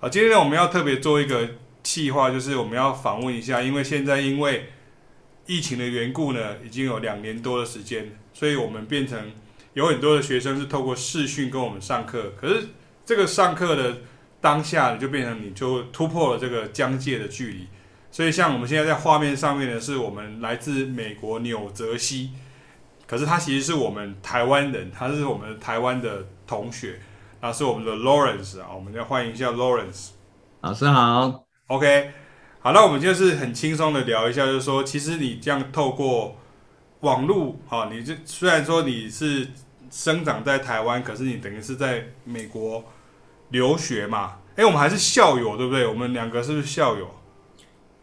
[0.00, 1.46] 啊，今天呢，我们要特别做一个
[1.82, 4.70] 企划，就是我们要访问一下，因为现在因为
[5.44, 9.30] 疫情的缘故呢，已经有两年多的时间，所以我们变成
[9.74, 12.68] 有很多的学生是透过视讯跟我们上课，可是
[13.04, 13.98] 这个上课的
[14.40, 17.66] 当下，你就变成你就突破了这个疆界的距离，
[18.10, 22.30] 所以像我们现在在画面上面呢，是我们来自美国纽泽西。
[23.06, 27.00] 可是他其实是我们台湾人，他是我们台湾的同学，
[27.42, 30.10] 那是我们的 Lawrence 啊，我们要欢迎一下 Lawrence
[30.60, 32.10] 老师好，OK，
[32.60, 36.36] 好，那我们就是很轻松的聊一下，就是说，其实你这样透过
[37.00, 39.48] 网络，哈，你这虽然说你是
[39.90, 42.84] 生长在台湾，可是你等于是在美国
[43.48, 45.86] 留学嘛，哎，我们还是校友，对不对？
[45.86, 47.08] 我们两个是不是校友？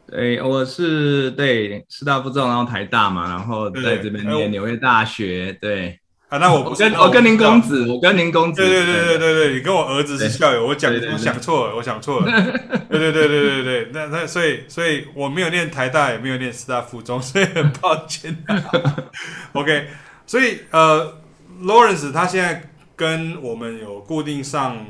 [0.07, 5.51] 对，我是对师大附中，然后台大嘛，然后在这边念纽约大学。
[5.61, 5.99] 对，对
[6.29, 8.61] 啊，那我跟我跟林公子，我跟林公子。
[8.61, 12.25] 对对对对对对，你跟我儿子是校友，我讲我想错了，我想错了。
[12.89, 18.37] 对对对对对对，那那所以所以我没有念台大，也没有念师大附中，所以很抱歉。
[19.53, 19.87] OK，
[20.25, 21.17] 所以呃
[21.61, 24.85] ，Lawrence 他现在跟我们有固定上，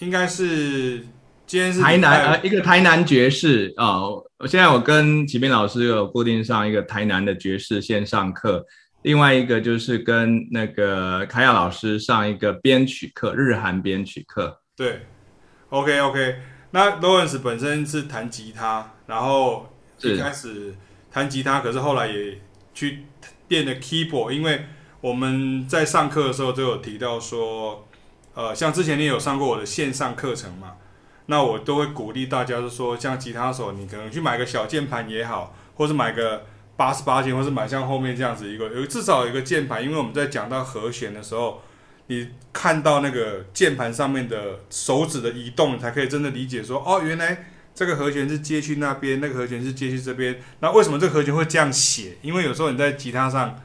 [0.00, 0.98] 应该是
[1.46, 4.00] 今天是台南呃一个台南爵士啊。
[4.38, 8.64] 我现在我跟启斌老师有固定上一个台南的爵士线上课，
[9.02, 14.60] 另外一个就是跟那个凯亚老师上一个编曲课，日韩编曲课。
[14.76, 15.06] 对
[15.70, 16.36] ，OK OK。
[16.70, 20.74] 那 Lawrence 本身是弹吉他，然后一开始
[21.10, 22.40] 弹吉他，可是后来也
[22.74, 23.04] 去
[23.48, 24.66] 练了 keyboard，因为
[25.00, 27.88] 我们在上课的时候都有提到说，
[28.34, 30.74] 呃，像之前你有上过我的线上课程嘛？
[31.26, 36.44] 那我都会鼓励大家，就是说，像吉他手，你可能去买个小键盘也好，或是买个
[36.78, 41.60] 八十八键，或是买像后面这样子一个，有至少有一个键盘，因为我们在讲到和弦的时候，
[42.06, 50.40] 你看到那个键盘上面的手指的移动，才可以真的理解说，哦，原来这个和弦是接去那边，那个和弦是接去这边。
[50.60, 52.16] 那为什么这个和弦会这样写？
[52.22, 53.60] 因为有时候你在吉他上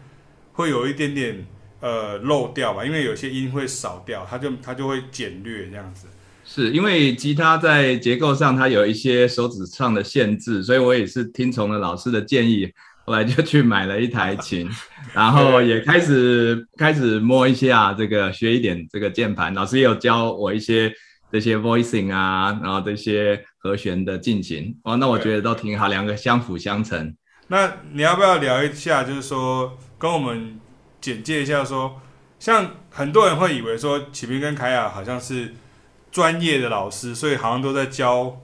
[0.53, 1.45] 会有一点点
[1.81, 6.07] 呃漏掉吧，因为有些音会少掉，它就它就会简略这样子。
[6.45, 12.69] 是因为吉他在结构上它有一些手指上的限制，所以我也是听从了老师的建议，
[13.05, 14.69] 后来就去买了一台琴，
[15.13, 20.91] 然后也开始开始摸一些啊，这个学一点这个键盘，老师也有教我一些
[21.31, 27.15] 这些 voicing 啊，然后这些和弦的进行，哦，那我觉得都挺好，两个相辅相成。
[27.47, 30.59] 那你要不要聊一下，就是说跟我们
[31.01, 32.01] 简介一下说，说
[32.39, 35.53] 像很多人会以为说启明跟凯亚好像是。
[36.13, 38.39] 专业的老师，所以好像都在教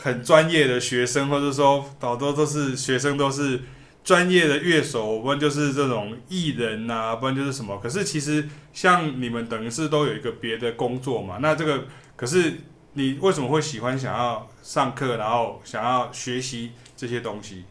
[0.00, 3.60] 很专业的学生，或者说好多都是学生都是
[4.04, 7.78] 专业的乐手，不然就是这种艺人呐、啊，不然就是什么。
[7.82, 12.54] 可是其实像你们等于是都有一个别的工作嘛，那这个可是
[12.92, 17.64] 你为什么会喜欢想要上课，然后想要学习这些东西？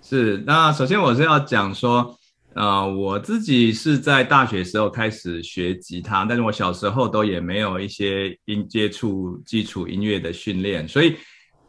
[0.00, 2.16] 是，那首先我是要讲说。
[2.54, 11.16] 呃，我自己是在大学时候开始学吉他，但是我小时候都也没有一些音接触基础音乐的训练，所以，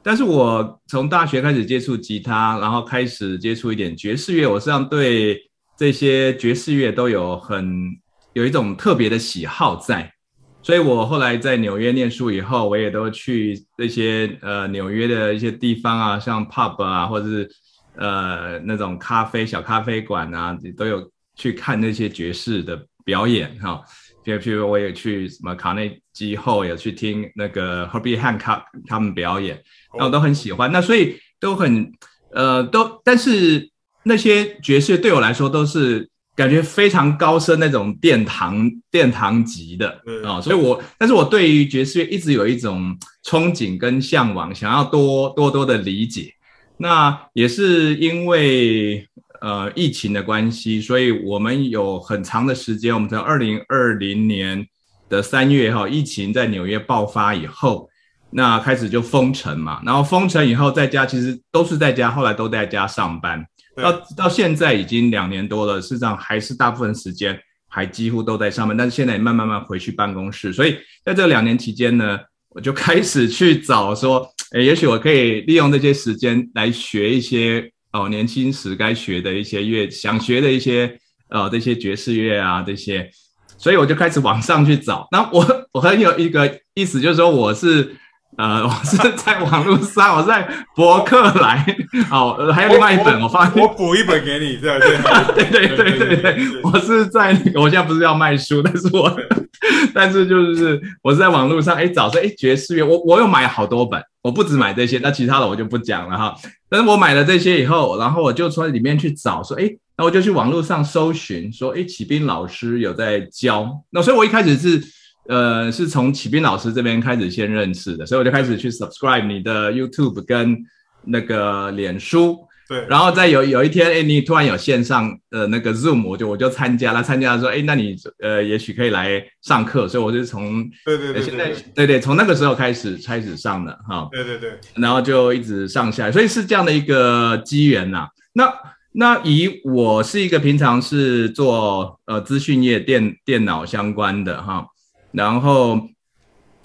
[0.03, 5.39] 但是我从大学开始接触吉他，然后开始接触一点爵士乐，我实际上对
[5.77, 7.89] 这些爵士乐都有很
[8.33, 10.13] 有一种特别的喜好在，
[10.61, 17.49] 所以我后来在纽约念书以后，我也都去那些呃纽约的一些地方啊，像 pub 啊，或者是。
[17.95, 23.79] 呃，那种咖啡小咖啡馆啊，都有去看那些爵士的表演哈。
[24.23, 29.61] 譬如我也去什么卡内基后，也去听那个 Herbie Hancock 他们表演，
[29.97, 30.71] 那我都很喜欢。
[30.71, 31.91] 那所以都很
[32.31, 33.69] 呃都，但是
[34.03, 40.39] 那些爵士对我来说都是感觉非常高深那种殿堂殿堂级的啊。
[40.39, 46.31] 所以我但是我对于爵士乐一直有一种憧憬跟向往，想要多多多的理解。
[46.77, 49.07] 那也是因为
[49.43, 54.65] 呃疫情的关系，所以我们有很长的时间，我们在二零二零年
[55.09, 57.89] 的三月哈，疫情在纽约爆发以后，
[58.29, 63.45] 那开始就封城嘛，然后封城以后在家其实都是在家，后来都在家上班，
[63.75, 67.37] 到到现在已经两年多了，事实上还是大部分时间
[67.67, 72.17] 还几乎都在上班，但是现在也慢慢慢回去办公室，所以在这两年期间呢，
[72.49, 74.25] 我就开始去找说。
[74.53, 80.99] 诶，也许我可以利用这些时间来学一些哦，年轻时该学的一些乐，想学的一些
[81.29, 83.09] 呃这些爵士乐啊这些，
[83.57, 85.07] 所以我就开始往上去找。
[85.11, 87.95] 那我我很有一个意思，就是说我是
[88.35, 91.63] 呃，我是在网络上，我在博客来，
[92.09, 99.15] 哦，还有另外一本，我发现我补一本给你， 对对对对对对对，我是在，我现在不是要卖书，但是我，
[99.93, 106.35] 但是就是我是在网络上，哎，找说，哎，爵士乐，我我有买好多本，我不止买这些，那其他的我就不讲了哈。
[106.67, 114.81] 但是我买了这些以后，然后我就从里面去找，说，哎，那我就去网络上搜寻，说，哎，启斌老师有在教，那所以我一开始是。
[115.29, 120.61] 呃，是从启斌老师这边开始先认识的，所以我就开始去 subscribe 你的 YouTube 跟
[121.05, 138.07] 那个脸书，对，然后再有有一天，哎，你突然有线上呃那个 Zoom，我就我就参加了，参加了说，哎，那你呃也许可以来上课，所以我就从对对对，现在对对，从那个时候开始开始上的哈，对对对，然后就一直上下来，所以是这样的一个机缘呐。
[138.33, 138.53] 那
[138.93, 144.65] 那以我是一个平常是做呃资讯业电电脑相关的哈。
[145.11, 145.79] 然后，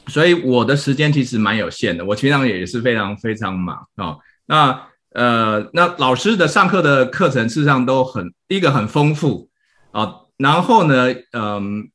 [0.07, 4.19] 所以我的时间其实蛮有限的，我平常也是非常非常忙啊、哦。
[4.47, 9.49] 那呃，那老师的上课的课程事实上都很一个很丰富
[9.91, 11.89] 啊、然后呢，嗯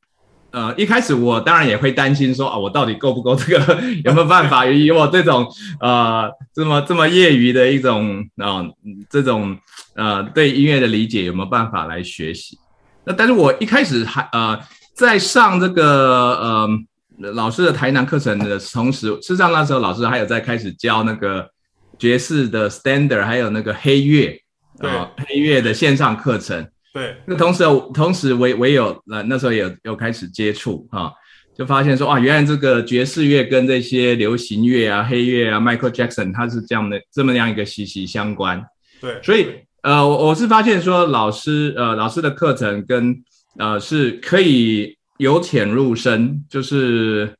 [0.50, 5.46] 呃，一开始我当然也会担心说啊，我到底够不够这个， 有没有办法以我这种
[5.80, 8.62] 呃这么这么业余的一种啊、
[9.08, 9.56] 这种
[9.96, 12.58] 呃对音乐的理解有没有办法来学习？
[13.04, 14.60] 那但是我一开始还呃。
[14.96, 16.68] 在上这个呃
[17.32, 21.50] 老师的台南课程的同时，事实上那时候老师还有在开始教那个
[21.98, 24.38] 爵士的 standard，还有那个黑乐，
[24.80, 26.66] 对、呃、黑乐的线上课程。
[26.92, 31.12] 对，那同时同时我我也有那那时候也有有开始接触哈、啊，
[31.56, 38.64] 就发现说哇，原来这个爵士乐跟这些流行乐啊、黑乐啊、Michael Jackson，它是这样的这么样一个息息相关。
[39.00, 39.48] 对，所以
[39.82, 43.16] 呃我我是发现说老师呃老师的课程跟
[43.56, 47.32] 呃，是可以由浅入深，就是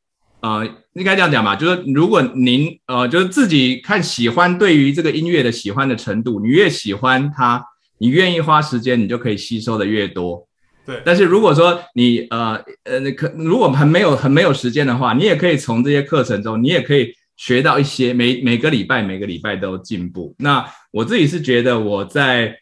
[0.44, 0.62] 呃，
[0.92, 7.64] 应该这样讲吧，就是如果您呃，就是自己看喜欢，对于这个音乐的喜欢的程度，你越喜欢它，
[7.96, 10.46] 你愿意花时间，你就可以吸收的越多。
[10.84, 11.00] 对。
[11.02, 20.34] 但是如果说你呃呃，可如果很没有很没有时间的话，你也可以从这些课程中，你也可以学到一些，每每个礼拜每个礼拜都进步。
[20.38, 22.54] 那我自己是觉得我在。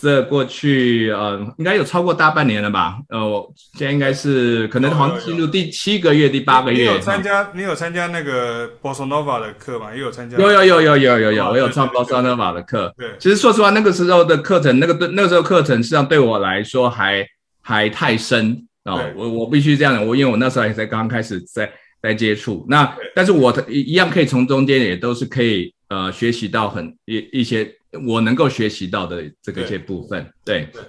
[0.00, 2.98] 这过去呃，应该有超过大半年了吧？
[3.10, 6.78] 呃，我现在应该是可能好像进入第七个月、第八个月。
[6.78, 7.50] 你有参加？
[7.54, 9.94] 你有参加那个 Bossa Nova 的课吗？
[9.94, 10.38] 也有参加？
[10.38, 12.90] 有有有有有有有，我有上 Bossa Nova 的课。
[12.96, 17.26] 对，其实说实话，那个时候的课程，那个对那个时候课程实际上对我来说还
[17.60, 19.12] 还太深啊、哦。
[19.14, 21.70] 我我必须这样讲，我因为我那时候也在刚刚开始在
[22.02, 22.64] 在接触。
[22.70, 27.70] 那但是我一一样可以从中间也都是可以呃学习到很一一些。
[28.06, 30.68] 我能够学习到的这个一些部分，对。
[30.72, 30.80] 对，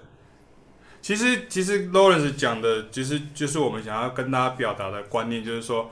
[1.02, 5.90] 其实其实 Lawrence 讲的，其实就是我们想要跟大家表达的观念，就是说，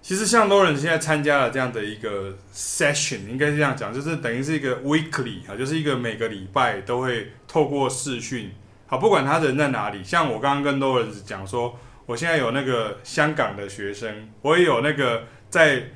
[0.00, 8.52] 其实像 Lawrence 现在参加了这样的一个 session，应该是这样讲，就是等于是一个 weekly 啊，就是一个每个礼拜都会透过视讯，
[8.86, 11.76] 好，不管他人在哪里，像我刚刚跟 Lawrence 讲说，
[12.06, 15.90] 我现在有那个香港的学生，我也有那个在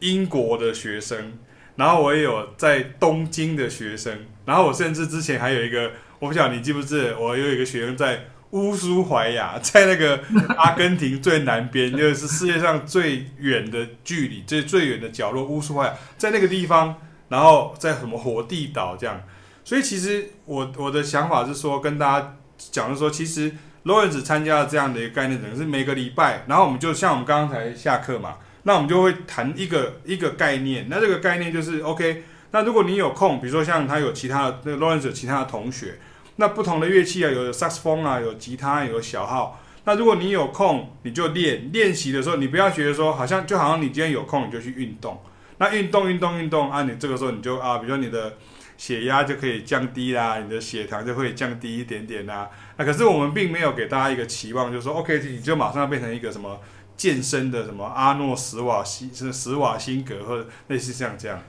[0.00, 1.38] 英国的学生。
[1.76, 5.90] 然后我也有在东京的学生，然后我甚至之前还有一个，
[6.20, 10.20] 我不晓得你记不记得，我有一个学生在乌苏怀亚，在那个
[10.56, 16.94] 阿根廷最南边，就是世界上最远的距离，最最远的角落乌苏怀亚，在那个地方，
[17.28, 19.20] 然后在什么火地岛这样，
[19.64, 23.52] 所以其实我我的想法是说，跟大家讲的说，其实
[23.84, 28.36] Lawrence 参加了这样的一个概念，等于是每个礼拜，然后我们就像我们刚才下课嘛。
[28.64, 32.24] 那我们就会谈一个一个概念，那这个概念就是 OK。
[32.50, 35.98] 那如果你有空，比如说像他有其他的那个老师其他的同学，
[36.36, 39.60] 那不同的乐器啊，有萨克斯风啊，有吉他，有小号。
[39.84, 45.20] 那如果你有空，你就练练习的时候，你不要觉得说好像就好像你今天有空你就去运动。
[45.58, 48.38] 那运动运动运动啊，你这个时候你就啊，比如说你的
[48.78, 52.48] 血压就可以降低啦，你的血糖就会降低一点点啦。
[52.76, 56.58] 那可是我们并没有给大家一个期望，就是说 OK，你就马上要变成一个什么。
[56.96, 61.42] 健身的什么阿诺史瓦辛是史瓦辛格或者类似像这样，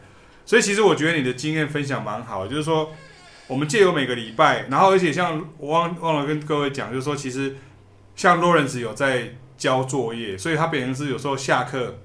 [0.44, 2.92] 所以其实我觉得你的经验分享蛮好，就是说
[3.48, 7.56] 我们借由每个礼拜，然后而且像我忘忘了跟各位讲，就是说其实
[8.16, 12.00] 像 Lawrence 有在交作业，所以他变成是有时候下课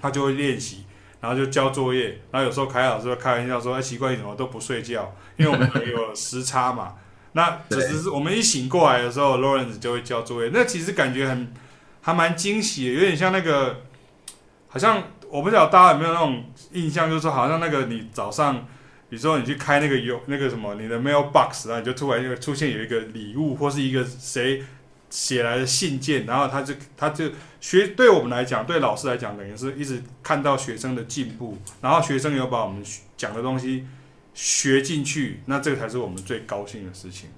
[0.00, 0.84] 他就会练习，
[1.20, 6.96] 然后就交作业，然后有时候凯老师会开玩笑说：“哎，奇怪，你怎么都不睡觉？”因为我们有时差嘛。
[7.32, 11.50] 那只是我们一醒过来的时候，Lawrence 就会交作业，那其实感觉很。
[12.00, 13.82] 还蛮惊喜的，有点像那个，
[14.68, 18.66] 好像我不知道大家有没有那种印象，就是说好像那个你早上，
[19.08, 24.62] 比如说你去开那个有那个什么你的 mailbox 啊，你就突然就出现有一个礼物或是一个谁
[25.10, 32.82] 写来的信件，然后他就他就学，对我们来讲，对老师来讲，等于是一直看到学生的进步，然后学生有把我们
[33.16, 33.86] 讲的东西
[34.34, 37.30] 学进去，那这个才是我们最高兴的事情。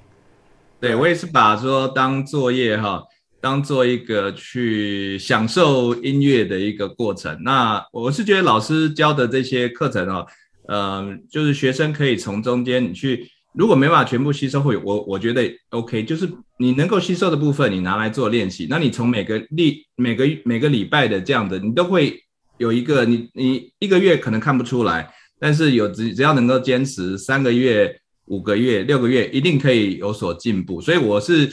[0.81, 3.05] 对，我也是把说当作业哈，
[3.41, 7.37] 当做一个去享受音乐的一个过程。
[7.43, 10.27] 那我是觉得老师教的这些课程哦，
[10.69, 13.31] 呃，就是学生可以从中间你去。
[13.53, 18.69] 如果没办法全部吸收会，我我觉得 OK，就是你能够吸收的部分，你拿来做练习。
[18.71, 22.23] 那你从每个例每个每个礼拜的这样的，你都会
[22.59, 27.93] 有一个，你你一个月可能看不出来，但是有只只要能够坚持三个月、
[28.27, 30.81] 五个月、六个月，一定可以有所进步。
[30.81, 31.51] 所以我是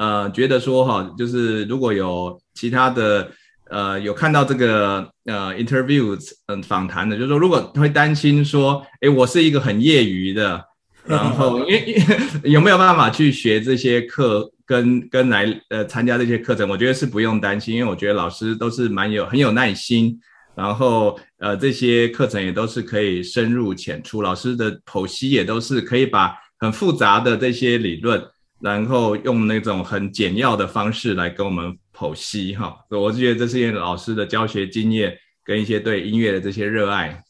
[0.00, 3.30] 呃觉得说哈，就是如果有其他的
[3.68, 10.64] 呃有看到这个呃 interview 嗯访谈的，就是说如果会担心说，哎，我是一个很业余的。
[11.06, 12.04] 然后，因为
[12.44, 20.20] 有没有办法去学这些课，跟跟来呃参加这些课程，我觉得是不用担心，因为我觉得老师都是蛮有很有耐心，
[20.54, 28.22] 然后呃这些课程也都是可以深入浅出，老师的剖析也都是可以把很复杂的这些理论，
[28.60, 37.22] 然后用那种很简要的方式来跟我们剖析哈，所以我是觉得这是因为老师的教学经验跟一些对音乐的这些热爱。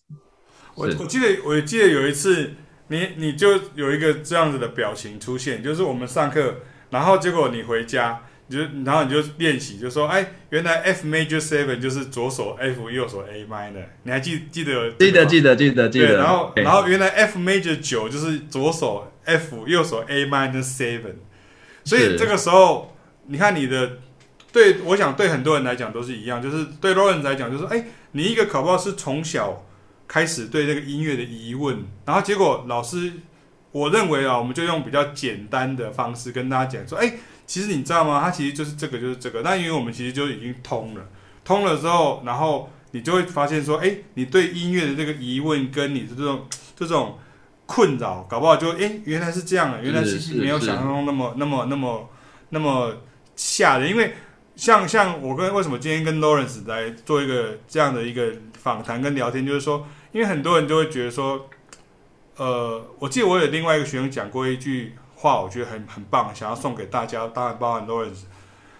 [0.74, 2.52] 我我记得我记得有一次。
[2.92, 6.56] 你你就有一个这样子的表情出现，就是我们上课，
[6.90, 14.90] 然后结果你回家，你就然后你就练习，就说，哎，原来 F major seven 就是左手 F 右手 A minor，你还记记得？
[14.98, 16.16] 记得记得记得记得。
[16.16, 21.14] 然后然后原来 F major 九就是左手 F 右手 A minor seven，
[21.84, 22.96] 所以这个时候
[23.28, 23.98] 你看你的，
[24.52, 29.64] 对，我想对很多人来讲都是一样，就是对 Lawrence 来讲，就是哎，你一个考不好是从小。
[30.12, 33.12] 开始对这个音乐的疑问，然后结果老师，
[33.70, 37.12] 我认为啊，我们就用比较简单的方式跟大家讲说，哎，
[37.50, 38.20] 其实你知道吗？
[38.22, 39.42] 它其实就是这个，就是这个。
[39.42, 41.04] 那因为我们其实就已经通了，
[41.44, 47.18] 通了之后，然后你就会发现说，哎，你对音乐的这个疑问跟你的这种这种
[47.66, 52.08] 困扰，搞不好就哎，原来是这样的，原来其实没有想象中那么那么那么
[52.50, 52.94] 那么
[53.34, 53.90] 吓人。
[53.90, 54.14] 因为
[54.54, 59.84] 像像我跟为什么今天跟 Lawrence 来做一个这样的一个访谈跟聊天，就是说。
[60.12, 61.48] 因为很多人就会觉得说，
[62.36, 68.12] 呃，我记得我有另外一个学生讲过一句话，我觉得很很棒，想要送给大家，当然包含很多人。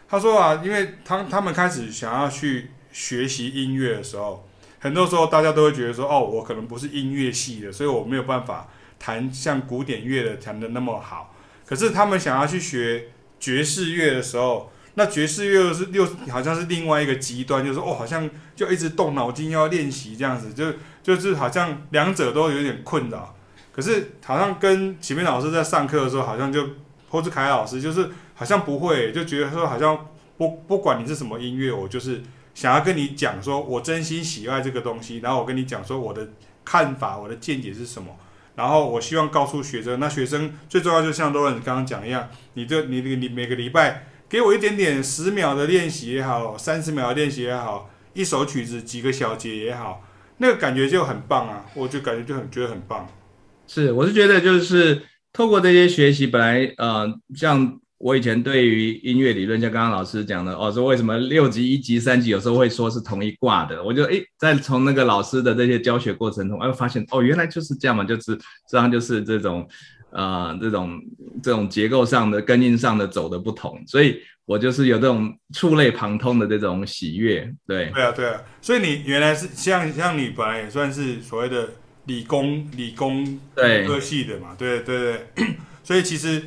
[0.09, 4.49] 他说啊，因为他他们开始想要去学习音乐的时候，
[4.81, 8.69] 很多时候大家都会觉得说，哦，我可能不是音乐系的，所以我没有办法
[8.99, 11.35] 弹像古典乐的弹得那么好。
[11.65, 20.73] 可是他们想要去学爵士乐的时候，那爵士乐又是又好像是另外一个极端，就是哦，好像就一直动脑筋要练习这样子，就。
[21.03, 23.35] 就是好像两者都有点困扰，
[23.81, 26.69] 可是好像跟启明老师在上课的时候，好像就
[27.09, 30.07] 或是凯老师，就是好像不会，就觉得说好像
[30.37, 32.23] 不不管你是什么音乐，我就是
[32.55, 36.29] 想要跟你讲说，我真心喜爱这个东西，然后我跟你讲说我的
[36.63, 38.15] 看法，我的见解是什么，
[38.55, 50.05] 然后我希望告诉学生，那学生最重要就像罗恩刚刚讲一样，你这你你每个礼拜给我一点点十秒的练习也好，三十秒的练习也好，一首曲子几个小节也好。
[50.37, 53.09] 那个感觉就很棒啊，我就感觉就很觉得很棒。
[53.73, 55.01] 是，我是觉得就是
[55.33, 69.65] 透过这些学习，本来呃，像我以前对于音乐理论，像刚刚老师讲的哦，说为什么六级、一级、三级有时候会说是同一挂的，我就诶，在从那个老师的这些教学过程中，哎，发现哦，原来就是这样嘛，就是实际上就是这种
[70.11, 71.01] 呃这种
[71.41, 74.21] 这种结构上的根音上的走的不同，所以。
[74.47, 81.69] 我就是有这种触类旁通的这种喜悦，对，对啊，对啊，所以你原来是像像你本来也算是所谓的
[82.11, 83.39] 理工理工
[83.87, 85.47] 科系的嘛，对对对，对，
[85.85, 86.43] 所以其实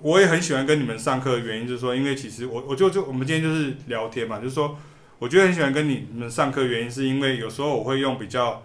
[0.00, 4.76] 我也很喜欢跟你们上课的原因就是说，因为其实我我就就我们今天就是聊天嘛，就是说
[5.20, 8.64] 我觉得很喜欢跟你们上课的原因是因为有时候我会用比较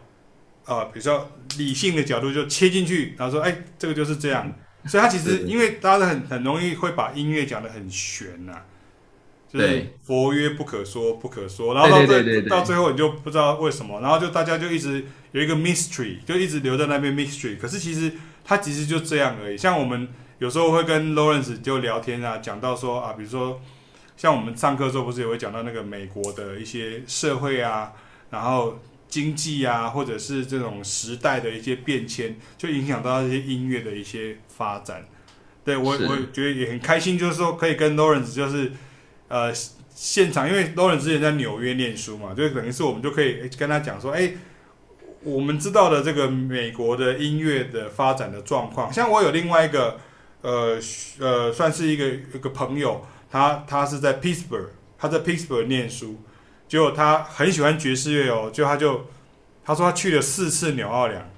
[0.66, 1.30] 呃比较
[1.60, 4.52] 理性的角度就切进去，然后说哎这个就是这样，
[4.86, 8.66] 所以他其实因为大家很很容易会把音乐讲得很玄呐、啊。
[9.54, 17.58] 就是佛曰不可说，不可说，然后到最到最后你就不知道为什么，然后就大家就一直有一个 mystery，就一直留在那边 mystery。
[17.58, 18.12] 可是其实
[18.44, 19.58] 它其实就这样而已。
[19.58, 20.08] 像我们
[20.40, 23.62] 有时候会跟 Lawrence 就聊天啊，讲到说啊，比如说
[24.18, 27.94] 像我们上课的时候不是也会讲到那个美国的一些社会啊，
[28.30, 35.06] 然后经济啊，或者是这种时代的一些变迁，就影响到这些音乐的一些发展。
[35.64, 38.72] 对我我觉得也很开心，就是说可以跟 Lawrence 就是。
[39.34, 39.50] 呃，
[39.96, 44.30] 现场因为 Lawrence 之前在纽约念书嘛，就等于是我们就可以跟他讲说，哎，
[45.24, 48.92] 我们知道的这个美国的音乐的发展的状况。
[48.92, 49.98] 像我有另外一个，
[50.42, 50.80] 呃
[51.20, 56.22] 呃，算是一个一个朋友，他他是在 Pittsburgh，他在 Pittsburgh 念书，
[56.68, 59.08] 结果他很喜欢爵士乐哦，就他就
[59.64, 61.30] 他说他去了四次纽奥良。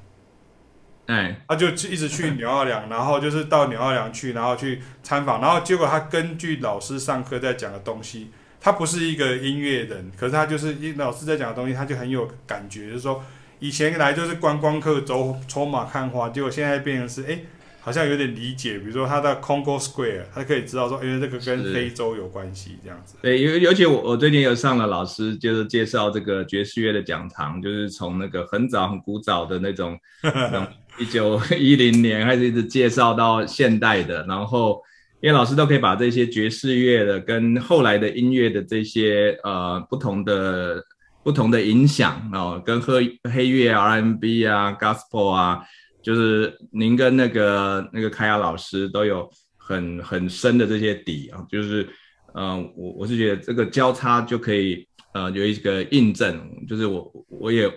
[1.08, 13.22] 哎，他就一直去纽奥良，然后就是到纽奥良去，然后去参访，然后结果他根据老师上课在讲的东西，他不是一个音乐人，可是他就是一老师在讲的东西，他就很有感觉，就是说
[13.64, 17.40] 以前来就是观光客走走马看花，结果现在变成是哎。
[17.86, 23.18] 好像有点理解，比如说他的 Congo Square，他可以知道说，因为这个跟非洲有关系，这样子。
[23.22, 30.00] 对，尤尤其我我最近有上了老师，就是介绍这个爵士乐的讲堂，就是从那个很早很古早的那种，
[30.98, 34.82] 一九一零年开始一直介绍到现代的，然后
[35.20, 40.82] 因为老师都可以把这些爵士乐的跟后来的音乐的这些呃不同的
[41.24, 45.64] 不同的影响哦，跟黑黑乐 R&B 啊，Gospel 啊。
[46.02, 51.88] 就是您跟那个那个凯亚老师都有很很深的这些底啊，就是，
[52.34, 56.38] 呃，我我是觉得这个交叉就可以呃有一个印证，
[56.68, 57.72] 就是我我也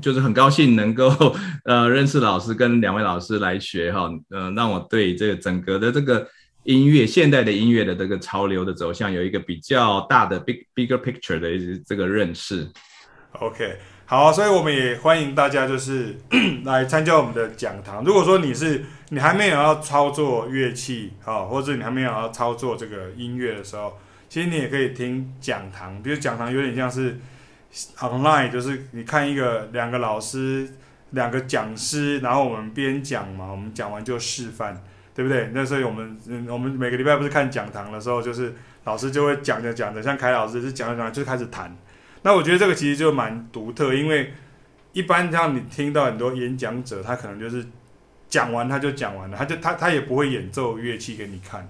[0.00, 1.12] 就是很高兴能够
[1.66, 6.26] 呃认识老师跟两位老师来学哈，呃让我对这个整个的这个
[6.66, 11.48] 音乐现代的音乐的这个潮流的走向有一个比较大的 big bigger picture 的
[11.86, 12.68] 这个认识。
[13.32, 13.78] OK。
[14.08, 16.16] 好，所以我们也欢迎大家，就是
[16.64, 18.04] 来参加我们的讲堂。
[18.04, 26.00] 如果说你是你还没有要操作乐器，好，或者你还没有要操作这个音乐的时候，其实你也可以听讲堂。
[26.04, 27.18] 比如讲堂有点像是
[27.98, 30.68] online，就是你看一个两个老师、
[31.10, 34.84] 两个讲师，然后我们边讲嘛，我们讲完就示范，
[35.16, 35.50] 对不对？
[35.54, 38.54] 那所以我们我们每个礼拜不是看讲堂的时候，就是
[38.84, 41.74] 老师就会讲着讲着，像凯老师是讲着讲着就开始弹。
[42.20, 44.34] 那我觉得这个其实就蛮独特，因为
[44.92, 47.64] 一般像你听到很多演讲者，他可能就是
[48.28, 51.66] 讲完他就讲完了，他就他他也不会演奏乐器给你看。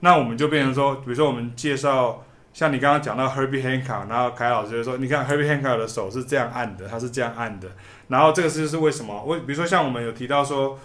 [0.00, 7.68] 那我们就变成说，比如说我们介绍，像你刚刚讲到 Herbie Hancock，然后凯老师就说，你看 Herbie Hancock 的手是这样按的，他是这样按的，
[8.08, 9.24] 然后这个是是为什么？
[9.24, 10.78] 为比如说像我们有提到说，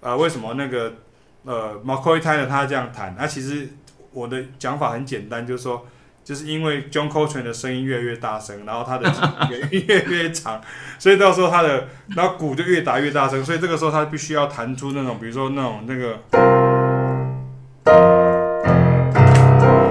[0.00, 0.94] 呃，为什么那个
[1.44, 3.14] 呃 McCoy Tyner 他这样弹？
[3.16, 3.68] 那、啊、其实
[4.12, 5.86] 我的讲法很简单，就是说。
[6.22, 9.08] 就是因为 John Coltrane 的声音越来越大声，然后他的
[9.72, 10.60] 音越来越长，
[10.98, 16.20] 所以到时候他的然后鼓就越打越大声，所以这个时候他必须要弹出那种，比如说那种那个，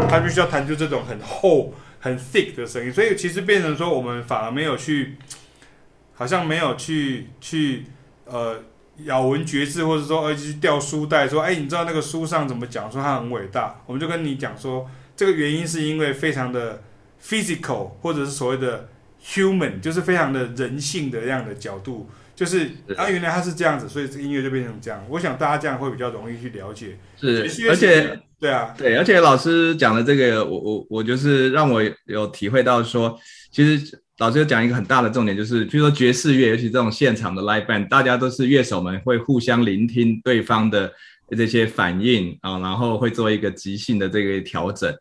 [0.08, 5.18] 他必须要弹出这种很厚很 thick 的声音，所以其实变成说我们反而没有去，
[6.14, 7.86] 好像没有去去
[8.26, 8.64] 呃
[9.06, 14.90] 咬文嚼字，或者说呃去掉书袋说，哎，你知道那个书上怎么讲说他很伟大，我们就跟你讲说。
[15.16, 16.82] 这个原因是因为非常的
[17.22, 18.88] physical，或者是所谓的
[19.22, 22.10] human，就是非常的人性的这样的角度，
[22.40, 25.06] 就是啊，原来他是这样子，所以这个音乐就变成这样。
[25.10, 26.98] 我想大家这样会比较容易去了解。
[27.20, 33.20] 是，而且对啊，对，而且老师讲的这个，我我我就是让我有体会到说，
[33.52, 40.92] 其实老师有讲一个很大的重点，就是比如说爵士乐，尤其这种现场的 live band，大家都是乐手们会互相聆听对方的。
[41.38, 44.92] 这些反应啊，然后会做一个即兴的这个调整，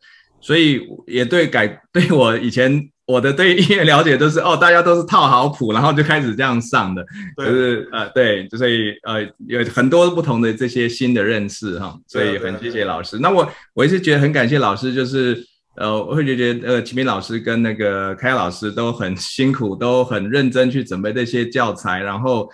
[0.43, 7.03] 所以也对改对我以前我的对音乐了解都是哦，大家都是套好谱，然后就开始这样上的，
[7.35, 13.19] 对就是呃对，所以呃有很多不同的这些新的认识哈，所以很谢谢老师。
[13.19, 15.43] 那我我也是觉得很感谢老师，就是
[15.77, 22.49] 呃我会觉得呃启明老师跟那个开老师都很辛苦，都很认真去准备这些教材，然后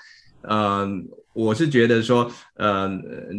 [0.48, 0.56] 嗯。
[0.80, 0.88] 呃
[1.34, 2.88] 我是觉得说，呃，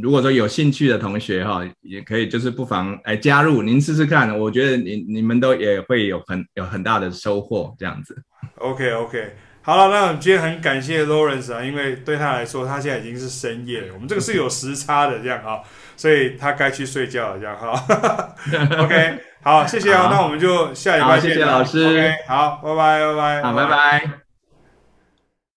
[0.03, 4.38] 如果说有兴趣的同学哈，也可以就是不妨哎加入，您试试看。
[4.38, 8.15] 我觉得你你们都也会有很有很大的收获，这样子。
[8.60, 15.63] OK OK，好了，那我们今天很感谢 Lawrence 啊，因为对他来说，他现在已经是深夜了，我们这个是有时差的这样哈，
[15.95, 18.36] 所以他该去睡觉了这样哈。
[18.84, 21.31] OK，好，谢谢 啊，那我们就下礼拜见。
[21.31, 21.86] 谢谢老师。
[21.86, 23.41] OK，好，拜拜拜拜。
[23.41, 24.24] 好，拜拜。